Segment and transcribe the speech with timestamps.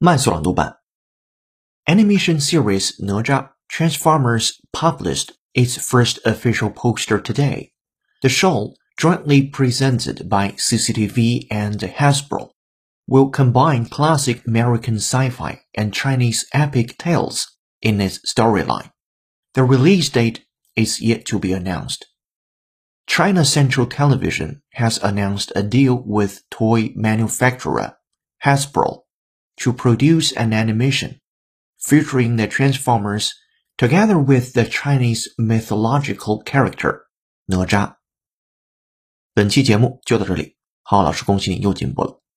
[0.00, 0.76] 慢速朗读版。
[1.86, 7.72] Animation series Nezha Transformers published its first official poster today.
[8.22, 12.50] The show, jointly presented by CCTV and Hasbro,
[13.08, 18.92] will combine classic American sci-fi and Chinese epic tales in its storyline.
[19.54, 20.44] The release date
[20.76, 22.06] is yet to be announced.
[23.08, 27.96] China Central Television has announced a deal with toy manufacturer
[28.44, 29.07] Hasbro
[29.57, 31.19] to produce an animation
[31.77, 33.31] featuring the Transformers
[33.77, 37.07] together with the Chinese mythological character
[37.45, 37.97] 哪吒。
[39.33, 42.23] 本期节目就到这里，浩老师恭喜你又进步了。